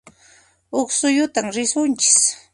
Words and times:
Huq 0.73 0.89
suyutan 0.99 1.47
risunchis 1.55 2.17